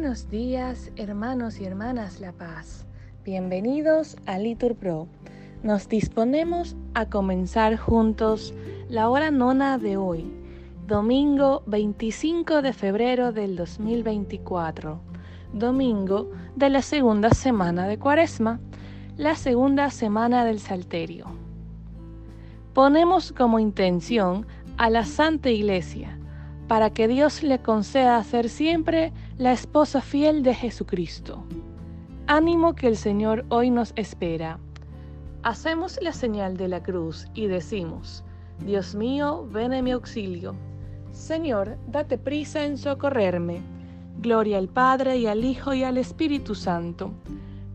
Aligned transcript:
Buenos 0.00 0.30
días, 0.30 0.92
hermanos 0.94 1.58
y 1.58 1.64
hermanas 1.64 2.20
La 2.20 2.30
Paz. 2.30 2.86
Bienvenidos 3.24 4.16
a 4.26 4.38
Litur 4.38 4.76
Pro. 4.76 5.08
Nos 5.64 5.88
disponemos 5.88 6.76
a 6.94 7.06
comenzar 7.06 7.76
juntos 7.76 8.54
la 8.88 9.08
hora 9.08 9.32
nona 9.32 9.76
de 9.76 9.96
hoy, 9.96 10.32
domingo 10.86 11.64
25 11.66 12.62
de 12.62 12.72
febrero 12.72 13.32
del 13.32 13.56
2024, 13.56 15.00
domingo 15.52 16.30
de 16.54 16.70
la 16.70 16.82
segunda 16.82 17.30
semana 17.30 17.88
de 17.88 17.98
Cuaresma, 17.98 18.60
la 19.16 19.34
segunda 19.34 19.90
semana 19.90 20.44
del 20.44 20.60
Salterio. 20.60 21.26
Ponemos 22.72 23.32
como 23.32 23.58
intención 23.58 24.46
a 24.76 24.90
la 24.90 25.04
Santa 25.04 25.50
Iglesia 25.50 26.16
para 26.68 26.90
que 26.90 27.08
Dios 27.08 27.42
le 27.42 27.58
conceda 27.58 28.22
ser 28.22 28.48
siempre 28.48 29.12
la 29.38 29.52
esposa 29.52 30.00
fiel 30.00 30.42
de 30.42 30.52
Jesucristo. 30.52 31.44
Ánimo 32.26 32.74
que 32.74 32.88
el 32.88 32.96
Señor 32.96 33.46
hoy 33.50 33.70
nos 33.70 33.92
espera. 33.94 34.58
Hacemos 35.44 35.96
la 36.02 36.12
señal 36.12 36.56
de 36.56 36.66
la 36.66 36.82
cruz 36.82 37.28
y 37.34 37.46
decimos, 37.46 38.24
Dios 38.66 38.96
mío, 38.96 39.46
ven 39.52 39.72
en 39.72 39.84
mi 39.84 39.92
auxilio. 39.92 40.56
Señor, 41.12 41.78
date 41.86 42.18
prisa 42.18 42.64
en 42.64 42.76
socorrerme. 42.76 43.60
Gloria 44.20 44.58
al 44.58 44.68
Padre 44.68 45.18
y 45.18 45.28
al 45.28 45.44
Hijo 45.44 45.72
y 45.72 45.84
al 45.84 45.98
Espíritu 45.98 46.56
Santo, 46.56 47.12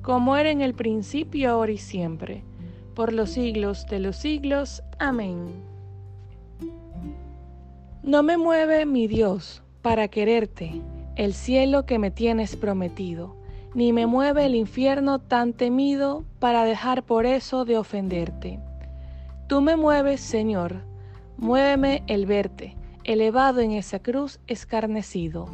como 0.01 0.35
era 0.35 0.51
en 0.51 0.59
el 0.59 0.73
principio, 0.73 1.49
ahora 1.49 1.71
y 1.71 1.77
siempre, 1.77 2.43
por 2.93 3.13
los 3.13 3.29
siglos 3.29 3.85
de 3.85 4.01
los 4.01 4.17
siglos. 4.17 4.83
Amén. 4.99 5.63
No 8.03 8.21
me 8.21 8.35
mueve 8.35 8.85
mi 8.85 9.07
Dios 9.07 9.63
para 9.81 10.09
quererte, 10.09 10.81
el 11.15 11.33
cielo 11.33 11.85
que 11.85 11.99
me 11.99 12.11
tienes 12.11 12.55
prometido, 12.55 13.35
ni 13.75 13.93
me 13.93 14.07
mueve 14.07 14.45
el 14.45 14.55
infierno 14.55 15.19
tan 15.19 15.53
temido 15.53 16.23
para 16.39 16.65
dejar 16.65 17.03
por 17.03 17.25
eso 17.25 17.65
de 17.65 17.77
ofenderte. 17.77 18.59
Tú 19.47 19.61
me 19.61 19.75
mueves, 19.75 20.21
Señor, 20.21 20.83
muéveme 21.37 22.03
el 22.07 22.25
verte, 22.25 22.75
elevado 23.03 23.59
en 23.59 23.71
esa 23.71 23.99
cruz 23.99 24.39
escarnecido. 24.47 25.47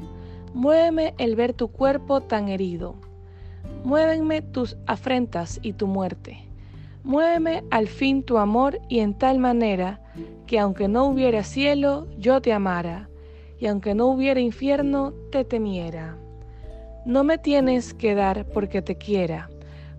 Muéveme 0.54 1.14
el 1.18 1.36
ver 1.36 1.54
tu 1.54 1.70
cuerpo 1.70 2.22
tan 2.22 2.50
herido. 2.50 2.96
Muévenme 3.84 4.42
tus 4.42 4.78
afrentas 4.88 5.60
y 5.62 5.74
tu 5.74 5.88
muerte. 5.88 6.46
Muéveme 7.04 7.64
al 7.72 7.88
fin 7.88 8.24
tu 8.24 8.38
amor 8.38 8.80
y 8.90 9.00
en 9.00 9.14
tal 9.14 9.40
manera 9.40 10.02
que 10.48 10.60
aunque 10.60 10.88
no 10.88 11.06
hubiera 11.06 11.44
cielo, 11.44 12.08
yo 12.18 12.42
te 12.42 12.52
amara, 12.52 13.09
y 13.60 13.68
aunque 13.68 13.94
no 13.94 14.08
hubiera 14.08 14.40
infierno, 14.40 15.14
te 15.32 15.44
temiera. 15.44 16.18
No 17.06 17.24
me 17.24 17.38
tienes 17.38 17.94
que 17.94 18.16
dar 18.16 18.46
porque 18.46 18.82
te 18.82 18.98
quiera, 18.98 19.50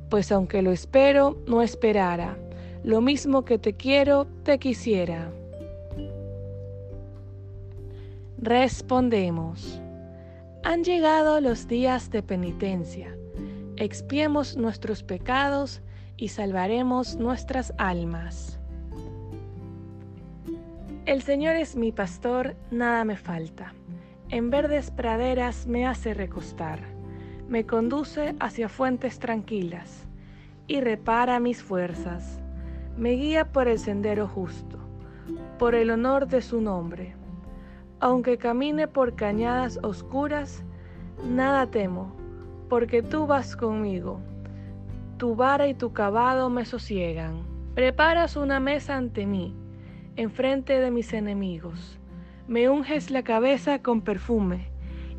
pues 0.08 0.32
aunque 0.32 0.62
lo 0.62 0.72
espero, 0.72 1.36
no 1.46 1.62
esperara, 1.62 2.36
lo 2.82 3.00
mismo 3.00 3.44
que 3.44 3.58
te 3.58 3.74
quiero, 3.74 4.26
te 4.42 4.58
quisiera. 4.58 5.30
Respondemos. 8.38 9.80
Han 10.62 10.84
llegado 10.84 11.40
los 11.40 11.68
días 11.68 12.10
de 12.10 12.22
penitencia. 12.22 13.14
Expiemos 13.76 14.56
nuestros 14.56 15.02
pecados 15.02 15.82
y 16.16 16.28
salvaremos 16.28 17.16
nuestras 17.16 17.72
almas. 17.78 18.59
El 21.10 21.22
Señor 21.22 21.56
es 21.56 21.74
mi 21.74 21.90
pastor, 21.90 22.54
nada 22.70 23.04
me 23.04 23.16
falta. 23.16 23.74
En 24.28 24.48
verdes 24.48 24.92
praderas 24.92 25.66
me 25.66 25.84
hace 25.84 26.14
recostar, 26.14 26.78
me 27.48 27.66
conduce 27.66 28.36
hacia 28.38 28.68
fuentes 28.68 29.18
tranquilas 29.18 30.06
y 30.68 30.80
repara 30.80 31.40
mis 31.40 31.64
fuerzas. 31.64 32.40
Me 32.96 33.10
guía 33.14 33.50
por 33.50 33.66
el 33.66 33.80
sendero 33.80 34.28
justo, 34.28 34.78
por 35.58 35.74
el 35.74 35.90
honor 35.90 36.28
de 36.28 36.42
su 36.42 36.60
nombre. 36.60 37.16
Aunque 37.98 38.38
camine 38.38 38.86
por 38.86 39.16
cañadas 39.16 39.80
oscuras, 39.82 40.62
nada 41.28 41.66
temo, 41.72 42.14
porque 42.68 43.02
tú 43.02 43.26
vas 43.26 43.56
conmigo 43.56 44.20
tu 45.18 45.34
vara 45.34 45.66
y 45.66 45.74
tu 45.74 45.92
cavado 45.92 46.50
me 46.50 46.64
sosiegan. 46.64 47.42
Preparas 47.74 48.36
una 48.36 48.60
mesa 48.60 48.96
ante 48.96 49.26
mí, 49.26 49.56
enfrente 50.16 50.80
de 50.80 50.90
mis 50.90 51.12
enemigos. 51.12 51.98
Me 52.48 52.68
unges 52.68 53.10
la 53.10 53.22
cabeza 53.22 53.82
con 53.82 54.02
perfume, 54.02 54.68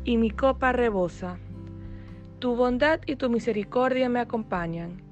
y 0.04 0.16
mi 0.16 0.30
copa 0.30 0.72
rebosa. 0.72 1.38
Tu 2.38 2.56
bondad 2.56 3.00
y 3.06 3.16
tu 3.16 3.30
misericordia 3.30 4.08
me 4.08 4.20
acompañan 4.20 5.02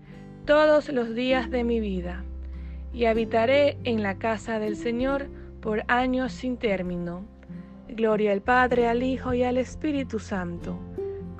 todos 0.44 0.88
los 0.88 1.14
días 1.14 1.50
de 1.50 1.64
mi 1.64 1.80
vida, 1.80 2.24
y 2.92 3.04
habitaré 3.04 3.78
en 3.84 4.02
la 4.02 4.18
casa 4.18 4.58
del 4.58 4.76
Señor 4.76 5.28
por 5.60 5.84
años 5.88 6.32
sin 6.32 6.56
término. 6.56 7.24
Gloria 7.88 8.32
al 8.32 8.42
Padre, 8.42 8.88
al 8.88 9.02
Hijo 9.02 9.34
y 9.34 9.42
al 9.42 9.58
Espíritu 9.58 10.18
Santo, 10.18 10.78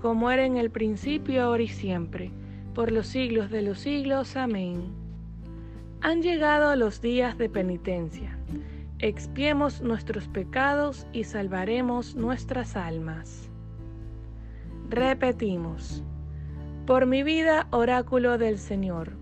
como 0.01 0.31
era 0.31 0.45
en 0.45 0.57
el 0.57 0.71
principio, 0.71 1.43
ahora 1.43 1.63
y 1.63 1.69
siempre 1.69 2.31
por 2.75 2.93
los 2.93 3.09
siglos 3.09 3.51
de 3.51 3.63
los 3.63 3.81
siglos. 3.81 4.37
Amén. 4.37 5.10
Han 6.03 6.23
llegado 6.23 6.75
los 6.77 7.03
días 7.03 7.37
de 7.37 7.51
penitencia. 7.51 8.39
Expiemos 9.01 9.83
nuestros 9.83 10.29
pecados 10.29 11.07
y 11.13 11.25
salvaremos 11.25 12.15
nuestras 12.15 12.75
almas. 12.75 13.51
Repetimos. 14.89 16.03
Por 16.87 17.05
mi 17.05 17.23
vida, 17.23 17.67
oráculo 17.71 18.39
del 18.39 18.59
Señor. 18.59 19.13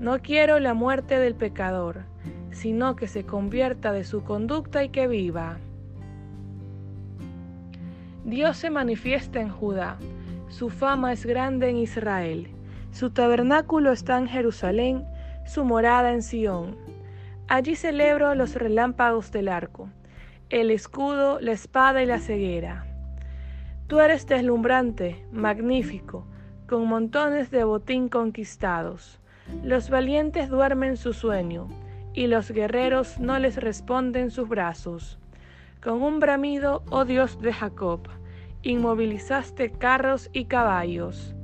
No 0.00 0.18
quiero 0.20 0.58
la 0.58 0.74
muerte 0.74 1.20
del 1.20 1.36
pecador, 1.36 2.02
sino 2.50 2.96
que 2.96 3.06
se 3.06 3.24
convierta 3.24 3.92
de 3.92 4.02
su 4.02 4.24
conducta 4.24 4.82
y 4.82 4.88
que 4.88 5.06
viva. 5.06 5.58
Dios 8.24 8.56
se 8.56 8.70
manifiesta 8.70 9.40
en 9.40 9.50
Judá, 9.50 9.98
su 10.48 10.68
fama 10.68 11.12
es 11.12 11.24
grande 11.24 11.70
en 11.70 11.76
Israel. 11.76 12.48
Su 12.90 13.10
tabernáculo 13.10 13.92
está 13.92 14.18
en 14.18 14.26
Jerusalén, 14.26 15.04
su 15.48 15.64
morada 15.64 16.12
en 16.12 16.22
Sión. 16.22 16.76
Allí 17.48 17.74
celebro 17.74 18.34
los 18.34 18.54
relámpagos 18.54 19.32
del 19.32 19.48
arco, 19.48 19.88
el 20.50 20.70
escudo, 20.70 21.40
la 21.40 21.52
espada 21.52 22.02
y 22.02 22.06
la 22.06 22.18
ceguera. 22.18 22.86
Tú 23.86 24.00
eres 24.00 24.26
deslumbrante, 24.26 25.24
magnífico, 25.32 26.26
con 26.68 26.86
montones 26.86 27.50
de 27.50 27.64
botín 27.64 28.10
conquistados. 28.10 29.18
Los 29.64 29.88
valientes 29.88 30.50
duermen 30.50 30.98
su 30.98 31.14
sueño, 31.14 31.68
y 32.12 32.26
los 32.26 32.50
guerreros 32.50 33.18
no 33.18 33.38
les 33.38 33.56
responden 33.56 34.30
sus 34.30 34.48
brazos. 34.48 35.18
Con 35.82 36.02
un 36.02 36.20
bramido, 36.20 36.82
oh 36.90 37.06
Dios 37.06 37.40
de 37.40 37.54
Jacob, 37.54 38.08
inmovilizaste 38.62 39.70
carros 39.70 40.28
y 40.34 40.44
caballos. 40.44 41.34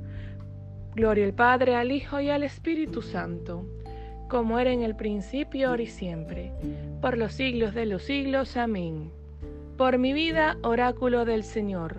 Gloria 0.93 1.25
al 1.25 1.33
Padre, 1.33 1.75
al 1.75 1.91
Hijo 1.91 2.19
y 2.19 2.29
al 2.29 2.43
Espíritu 2.43 3.01
Santo, 3.01 3.65
como 4.27 4.59
era 4.59 4.71
en 4.71 4.81
el 4.81 4.95
principio, 4.95 5.69
ahora 5.69 5.83
y 5.83 5.87
siempre, 5.87 6.51
por 7.01 7.17
los 7.17 7.33
siglos 7.33 7.73
de 7.73 7.85
los 7.85 8.03
siglos. 8.03 8.57
Amén. 8.57 9.11
Por 9.77 9.97
mi 9.97 10.13
vida, 10.13 10.57
oráculo 10.63 11.25
del 11.25 11.43
Señor, 11.43 11.97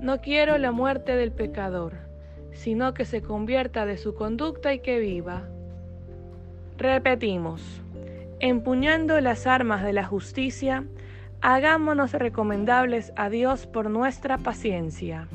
no 0.00 0.20
quiero 0.20 0.58
la 0.58 0.72
muerte 0.72 1.14
del 1.14 1.30
pecador, 1.30 1.94
sino 2.52 2.94
que 2.94 3.04
se 3.04 3.22
convierta 3.22 3.86
de 3.86 3.96
su 3.96 4.14
conducta 4.14 4.74
y 4.74 4.80
que 4.80 4.98
viva. 4.98 5.48
Repetimos, 6.78 7.82
empuñando 8.40 9.20
las 9.20 9.46
armas 9.46 9.84
de 9.84 9.92
la 9.92 10.04
justicia, 10.04 10.84
hagámonos 11.40 12.12
recomendables 12.12 13.12
a 13.16 13.28
Dios 13.28 13.66
por 13.66 13.90
nuestra 13.90 14.38
paciencia. 14.38 15.28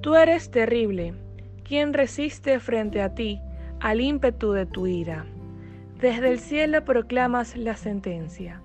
Tú 0.00 0.14
eres 0.16 0.50
terrible. 0.50 1.14
¿Quién 1.64 1.94
resiste 1.94 2.60
frente 2.60 3.00
a 3.00 3.14
ti 3.14 3.40
al 3.84 4.00
ímpetu 4.00 4.52
de 4.52 4.64
tu 4.64 4.86
ira? 4.86 5.26
Desde 6.00 6.30
el 6.30 6.38
cielo 6.38 6.82
proclamas 6.86 7.54
la 7.54 7.76
sentencia. 7.76 8.62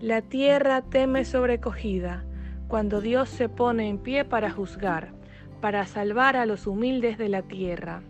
La 0.00 0.22
tierra 0.22 0.80
teme 0.80 1.26
sobrecogida 1.26 2.24
cuando 2.66 3.02
Dios 3.02 3.28
se 3.28 3.50
pone 3.50 3.90
en 3.90 3.98
pie 3.98 4.24
para 4.24 4.50
juzgar, 4.50 5.12
para 5.60 5.84
salvar 5.84 6.38
a 6.38 6.46
los 6.46 6.66
humildes 6.66 7.18
de 7.18 7.28
la 7.28 7.42
tierra. 7.42 8.00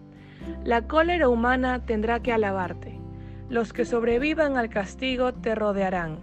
La 0.62 0.86
cólera 0.86 1.28
humana 1.28 1.84
tendrá 1.86 2.20
que 2.20 2.32
alabarte. 2.32 3.00
Los 3.48 3.72
que 3.72 3.84
sobrevivan 3.84 4.56
al 4.56 4.68
castigo 4.68 5.34
te 5.34 5.56
rodearán. 5.56 6.20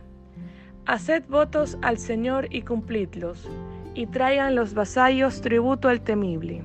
Haced 0.85 1.25
votos 1.27 1.77
al 1.81 1.97
Señor 1.97 2.47
y 2.55 2.61
cumplidlos 2.61 3.49
y 3.95 4.05
traigan 4.07 4.55
los 4.55 4.75
vasallos 4.75 5.41
tributo 5.41 5.89
al 5.89 5.99
temible. 5.99 6.63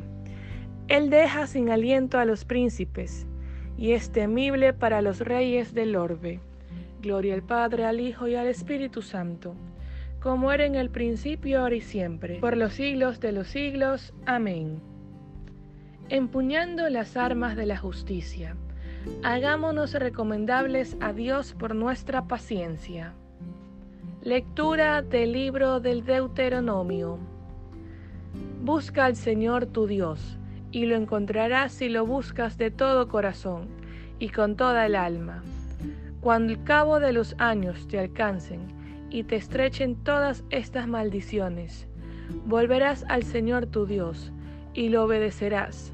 Él 0.87 1.11
deja 1.11 1.49
sin 1.49 1.69
aliento 1.69 2.21
a 2.21 2.25
los 2.25 2.45
príncipes, 2.45 3.27
y 3.79 3.93
es 3.93 4.11
temible 4.11 4.73
para 4.73 5.03
los 5.03 5.21
reyes 5.21 5.75
del 5.75 5.97
orbe. 5.97 6.41
Gloria 7.03 7.35
al 7.35 7.43
Padre, 7.43 7.85
al 7.85 8.01
Hijo 8.01 8.27
y 8.27 8.35
al 8.35 8.47
Espíritu 8.47 9.03
Santo, 9.03 9.55
como 10.21 10.51
era 10.53 10.65
en 10.65 10.75
el 10.75 10.91
principio, 10.91 11.61
ahora 11.61 11.77
y 11.77 11.81
siempre, 11.81 12.39
por 12.41 12.57
los 12.57 12.73
siglos 12.73 13.21
de 13.21 13.33
los 13.33 13.49
siglos. 13.49 14.15
Amén. 14.25 14.81
Empuñando 16.09 16.89
las 16.89 17.17
armas 17.17 17.57
de 17.57 17.67
la 17.67 17.77
justicia, 17.77 18.57
hagámonos 19.23 19.93
recomendables 19.95 20.97
a 21.01 21.13
Dios 21.13 21.55
por 21.55 21.75
nuestra 21.75 22.27
paciencia. 22.27 23.13
Lectura 24.23 25.03
del 25.03 25.33
libro 25.33 25.81
del 25.81 26.05
Deuteronomio. 26.05 27.19
Busca 28.63 29.05
al 29.05 29.15
Señor 29.15 29.67
tu 29.67 29.87
Dios, 29.87 30.39
y 30.73 30.87
lo 30.87 30.97
encontrarás 30.97 31.73
si 31.73 31.89
lo 31.89 32.07
buscas 32.07 32.59
de 32.59 32.71
todo 32.71 33.09
corazón 33.09 33.69
y 34.19 34.31
con 34.31 34.57
toda 34.57 34.87
el 34.87 34.97
alma. 34.97 35.43
Cuando 36.21 36.53
el 36.53 36.63
cabo 36.65 37.01
de 37.01 37.13
los 37.13 37.35
años 37.39 37.87
te 37.89 37.99
alcancen, 37.99 38.77
y 39.11 39.25
te 39.25 39.37
estrechen 39.37 39.97
todas 39.97 40.45
estas 40.51 40.89
maldiciones. 40.89 41.89
Volverás 42.45 43.05
al 43.09 43.23
Señor 43.23 43.67
tu 43.67 43.87
Dios 43.87 44.33
y 44.75 44.89
lo 44.89 45.05
obedecerás, 45.05 45.93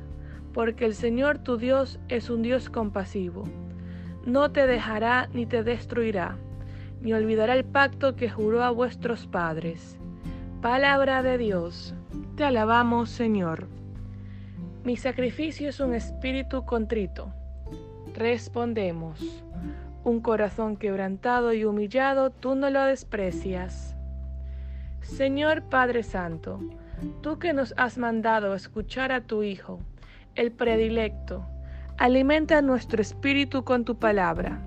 porque 0.52 0.86
el 0.86 0.94
Señor 0.94 1.38
tu 1.38 1.56
Dios 1.56 2.00
es 2.08 2.30
un 2.30 2.42
Dios 2.42 2.70
compasivo. 2.70 3.44
No 4.24 4.50
te 4.50 4.66
dejará 4.66 5.28
ni 5.32 5.46
te 5.46 5.62
destruirá, 5.62 6.36
ni 7.00 7.12
olvidará 7.12 7.54
el 7.54 7.64
pacto 7.64 8.16
que 8.16 8.30
juró 8.30 8.62
a 8.62 8.70
vuestros 8.70 9.26
padres. 9.26 9.98
Palabra 10.60 11.22
de 11.22 11.38
Dios. 11.38 11.94
Te 12.36 12.44
alabamos, 12.44 13.10
Señor. 13.10 13.66
Mi 14.84 14.96
sacrificio 14.96 15.68
es 15.68 15.78
un 15.78 15.94
espíritu 15.94 16.64
contrito. 16.64 17.32
Respondemos 18.14 19.44
un 20.02 20.20
corazón 20.20 20.76
quebrantado 20.76 21.52
y 21.52 21.64
humillado, 21.64 22.30
tú 22.30 22.56
no 22.56 22.68
lo 22.68 22.82
desprecias. 22.82 23.94
Señor 25.02 25.62
Padre 25.62 26.02
Santo, 26.02 26.58
tú 27.20 27.38
que 27.38 27.52
nos 27.52 27.74
has 27.76 27.96
mandado 27.96 28.56
escuchar 28.56 29.12
a 29.12 29.20
tu 29.20 29.44
Hijo, 29.44 29.78
el 30.34 30.50
predilecto, 30.50 31.46
alimenta 31.96 32.60
nuestro 32.60 33.00
espíritu 33.00 33.62
con 33.62 33.84
tu 33.84 34.00
palabra. 34.00 34.60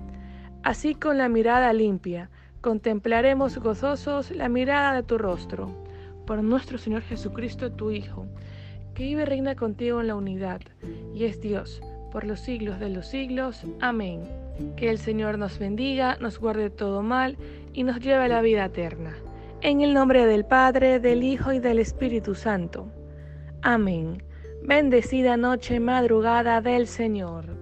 Así 0.62 0.94
con 0.94 1.18
la 1.18 1.28
mirada 1.28 1.74
limpia, 1.74 2.30
contemplaremos 2.62 3.58
gozosos 3.58 4.30
la 4.30 4.48
mirada 4.48 4.94
de 4.94 5.02
tu 5.02 5.18
rostro, 5.18 5.70
por 6.26 6.42
nuestro 6.42 6.78
Señor 6.78 7.02
Jesucristo, 7.02 7.70
tu 7.70 7.90
Hijo, 7.90 8.26
que 8.96 9.04
vive 9.04 9.22
y 9.22 9.24
reina 9.26 9.54
contigo 9.54 10.00
en 10.00 10.06
la 10.06 10.16
unidad, 10.16 10.62
y 11.14 11.24
es 11.24 11.40
Dios, 11.40 11.82
por 12.10 12.24
los 12.24 12.40
siglos 12.40 12.80
de 12.80 12.88
los 12.88 13.06
siglos. 13.06 13.62
Amén. 13.80 14.22
Que 14.76 14.88
el 14.88 14.98
Señor 14.98 15.38
nos 15.38 15.58
bendiga, 15.58 16.16
nos 16.18 16.40
guarde 16.40 16.70
todo 16.70 17.02
mal 17.02 17.36
y 17.74 17.84
nos 17.84 18.00
lleve 18.00 18.24
a 18.24 18.28
la 18.28 18.40
vida 18.40 18.64
eterna. 18.64 19.14
En 19.60 19.82
el 19.82 19.92
nombre 19.92 20.24
del 20.24 20.46
Padre, 20.46 20.98
del 20.98 21.22
Hijo 21.22 21.52
y 21.52 21.58
del 21.58 21.78
Espíritu 21.78 22.34
Santo. 22.34 22.88
Amén. 23.60 24.22
Bendecida 24.62 25.36
noche 25.36 25.78
madrugada 25.78 26.62
del 26.62 26.86
Señor. 26.86 27.55